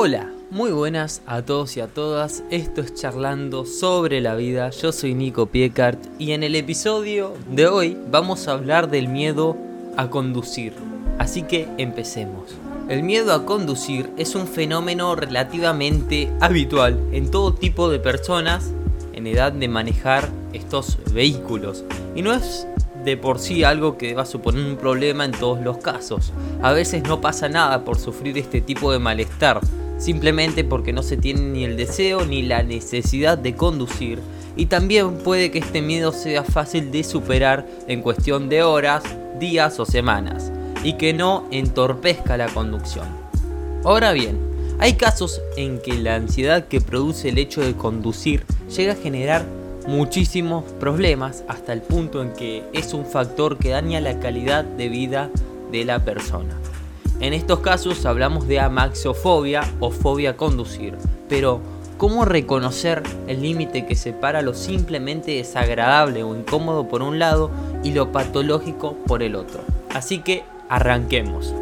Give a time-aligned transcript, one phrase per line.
[0.00, 2.44] Hola, muy buenas a todos y a todas.
[2.52, 4.70] Esto es Charlando sobre la vida.
[4.70, 9.56] Yo soy Nico Piecart y en el episodio de hoy vamos a hablar del miedo
[9.96, 10.72] a conducir.
[11.18, 12.54] Así que empecemos.
[12.88, 18.70] El miedo a conducir es un fenómeno relativamente habitual en todo tipo de personas
[19.14, 21.82] en edad de manejar estos vehículos.
[22.14, 22.68] Y no es
[23.04, 26.32] de por sí algo que va a suponer un problema en todos los casos.
[26.62, 29.60] A veces no pasa nada por sufrir este tipo de malestar,
[29.98, 34.20] simplemente porque no se tiene ni el deseo ni la necesidad de conducir.
[34.56, 39.04] Y también puede que este miedo sea fácil de superar en cuestión de horas,
[39.38, 40.50] días o semanas,
[40.82, 43.06] y que no entorpezca la conducción.
[43.84, 44.38] Ahora bien,
[44.80, 48.44] hay casos en que la ansiedad que produce el hecho de conducir
[48.76, 49.44] llega a generar
[49.86, 54.88] muchísimos problemas hasta el punto en que es un factor que daña la calidad de
[54.88, 55.30] vida
[55.72, 56.54] de la persona.
[57.20, 60.96] En estos casos hablamos de amaxofobia o fobia a conducir,
[61.28, 61.60] pero
[61.96, 67.50] ¿cómo reconocer el límite que separa lo simplemente desagradable o incómodo por un lado
[67.82, 69.62] y lo patológico por el otro?
[69.92, 71.54] Así que arranquemos.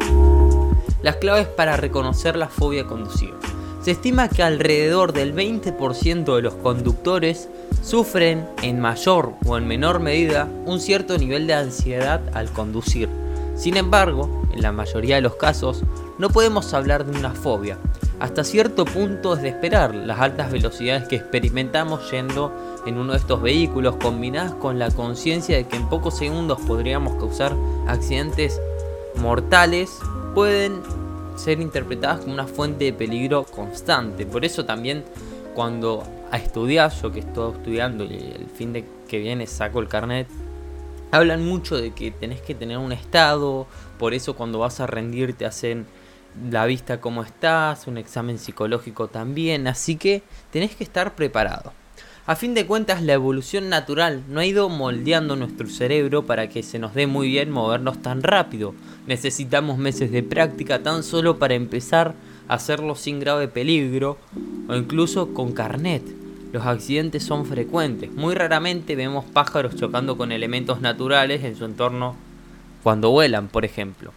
[1.01, 3.33] Las claves para reconocer la fobia a conducir.
[3.81, 7.49] Se estima que alrededor del 20% de los conductores
[7.81, 13.09] sufren en mayor o en menor medida un cierto nivel de ansiedad al conducir.
[13.55, 15.83] Sin embargo, en la mayoría de los casos,
[16.17, 17.77] no podemos hablar de una fobia.
[18.19, 22.51] Hasta cierto punto es de esperar las altas velocidades que experimentamos yendo
[22.87, 27.15] en uno de estos vehículos combinadas con la conciencia de que en pocos segundos podríamos
[27.15, 27.55] causar
[27.87, 28.59] accidentes
[29.15, 29.99] mortales
[30.33, 30.81] pueden
[31.35, 34.25] ser interpretadas como una fuente de peligro constante.
[34.25, 35.03] Por eso también
[35.53, 39.87] cuando a estudiar, yo que estoy estudiando y el fin de que viene saco el
[39.87, 40.27] carnet,
[41.11, 43.67] hablan mucho de que tenés que tener un estado,
[43.99, 45.85] por eso cuando vas a rendir te hacen
[46.51, 51.73] la vista cómo estás, un examen psicológico también, así que tenés que estar preparado.
[52.27, 56.61] A fin de cuentas, la evolución natural no ha ido moldeando nuestro cerebro para que
[56.61, 58.75] se nos dé muy bien movernos tan rápido.
[59.07, 62.15] Necesitamos meses de práctica tan solo para empezar
[62.49, 64.17] a hacerlo sin grave peligro
[64.67, 66.16] o incluso con carnet.
[66.51, 68.11] Los accidentes son frecuentes.
[68.11, 72.15] Muy raramente vemos pájaros chocando con elementos naturales en su entorno
[72.83, 74.13] cuando vuelan, por ejemplo.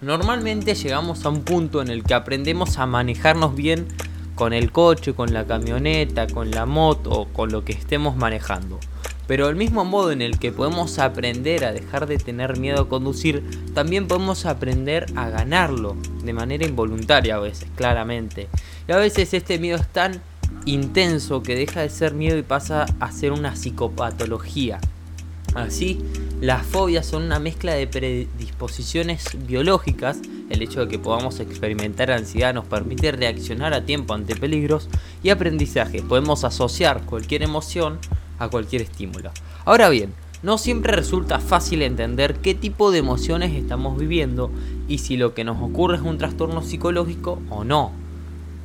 [0.00, 3.86] Normalmente llegamos a un punto en el que aprendemos a manejarnos bien
[4.34, 8.80] con el coche, con la camioneta, con la moto con lo que estemos manejando.
[9.28, 12.88] Pero el mismo modo en el que podemos aprender a dejar de tener miedo a
[12.88, 18.48] conducir, también podemos aprender a ganarlo de manera involuntaria a veces, claramente.
[18.88, 20.20] Y a veces este miedo es tan
[20.64, 24.80] intenso que deja de ser miedo y pasa a ser una psicopatología.
[25.54, 26.00] Así,
[26.40, 30.18] las fobias son una mezcla de predisposiciones biológicas,
[30.48, 34.88] el hecho de que podamos experimentar ansiedad nos permite reaccionar a tiempo ante peligros
[35.22, 37.98] y aprendizaje, podemos asociar cualquier emoción
[38.38, 39.30] a cualquier estímulo.
[39.64, 44.50] Ahora bien, no siempre resulta fácil entender qué tipo de emociones estamos viviendo
[44.88, 48.01] y si lo que nos ocurre es un trastorno psicológico o no.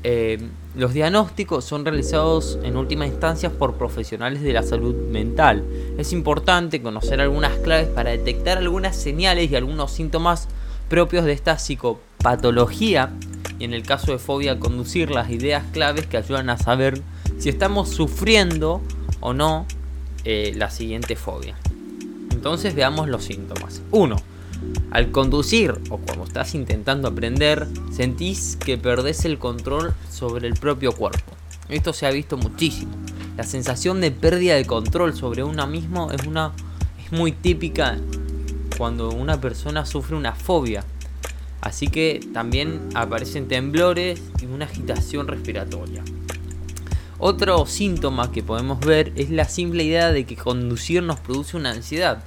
[0.10, 0.40] Eh,
[0.74, 5.66] los diagnósticos son realizados en última instancia por profesionales de la salud mental.
[5.98, 10.48] Es importante conocer algunas claves para detectar algunas señales y algunos síntomas
[10.88, 13.12] propios de esta psicopatología
[13.60, 17.02] y en el caso de fobia conducir las ideas claves que ayudan a saber
[17.38, 18.82] si estamos sufriendo
[19.20, 19.66] o no
[20.24, 21.58] eh, la siguiente fobia.
[22.32, 23.82] Entonces veamos los síntomas.
[23.92, 24.37] 1
[24.92, 30.94] al conducir o cuando estás intentando aprender, sentís que perdés el control sobre el propio
[30.94, 31.34] cuerpo.
[31.70, 32.92] Esto se ha visto muchísimo.
[33.36, 36.54] La sensación de pérdida de control sobre uno mismo es, una,
[37.04, 37.98] es muy típica
[38.78, 40.84] cuando una persona sufre una fobia.
[41.62, 46.04] Así que también aparecen temblores y una agitación respiratoria.
[47.20, 51.72] Otro síntoma que podemos ver es la simple idea de que conducir nos produce una
[51.72, 52.24] ansiedad.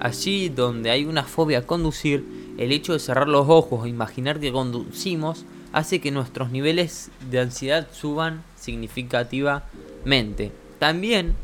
[0.00, 2.24] Allí donde hay una fobia a conducir,
[2.58, 7.40] el hecho de cerrar los ojos e imaginar que conducimos hace que nuestros niveles de
[7.40, 10.52] ansiedad suban significativamente.
[10.78, 11.34] También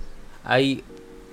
[0.44, 0.84] hay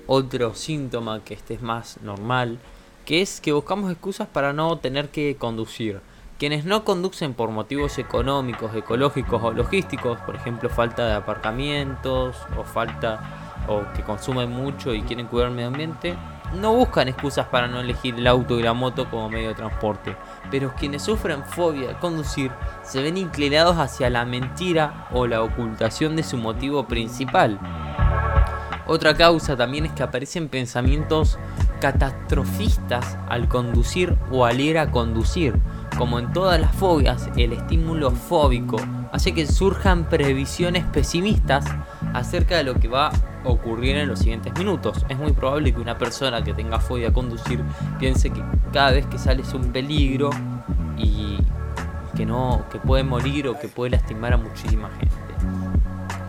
[0.07, 2.59] otro síntoma que este es más normal,
[3.05, 5.99] que es que buscamos excusas para no tener que conducir.
[6.39, 12.63] Quienes no conducen por motivos económicos, ecológicos o logísticos, por ejemplo falta de aparcamientos o
[12.63, 16.15] falta o que consumen mucho y quieren cuidar el medio ambiente,
[16.55, 20.15] no buscan excusas para no elegir el auto y la moto como medio de transporte,
[20.49, 22.51] pero quienes sufren fobia al conducir
[22.83, 27.59] se ven inclinados hacia la mentira o la ocultación de su motivo principal.
[28.87, 31.37] Otra causa también es que aparecen pensamientos
[31.81, 35.59] catastrofistas al conducir o al ir a conducir.
[35.97, 38.77] como en todas las fobias, el estímulo fóbico
[39.11, 41.65] hace que surjan previsiones pesimistas
[42.13, 43.11] acerca de lo que va
[43.47, 45.05] a ocurrir en los siguientes minutos.
[45.09, 47.63] Es muy probable que una persona que tenga fobia a conducir
[47.99, 48.41] piense que
[48.71, 50.29] cada vez que sale es un peligro
[50.97, 51.37] y
[52.15, 55.15] que no que puede morir o que puede lastimar a muchísima gente.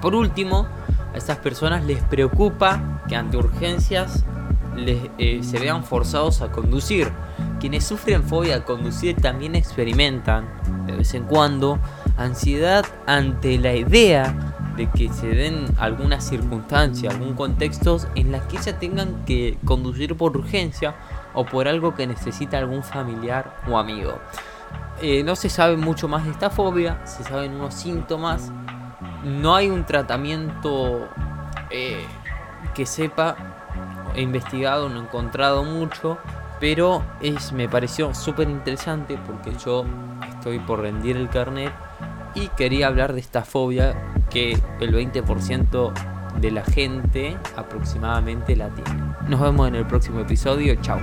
[0.01, 0.67] Por último,
[1.13, 4.25] a estas personas les preocupa que ante urgencias
[4.77, 7.11] les, eh, se vean forzados a conducir.
[7.59, 10.47] Quienes sufren fobia a conducir también experimentan,
[10.87, 11.79] de vez en cuando,
[12.17, 18.57] ansiedad ante la idea de que se den alguna circunstancia, algún contexto en la que
[18.59, 20.95] ya tengan que conducir por urgencia
[21.35, 24.19] o por algo que necesita algún familiar o amigo.
[25.03, 28.53] Eh, no se sabe mucho más de esta fobia, se saben unos síntomas,
[29.25, 31.09] no hay un tratamiento
[31.71, 32.05] eh,
[32.75, 33.37] que sepa,
[34.15, 36.19] he investigado, no he encontrado mucho,
[36.61, 39.85] pero es, me pareció súper interesante porque yo
[40.31, 41.73] estoy por rendir el carnet
[42.35, 45.93] y quería hablar de esta fobia que el 20%
[46.41, 49.03] de la gente aproximadamente la tiene.
[49.29, 50.99] Nos vemos en el próximo episodio, chao.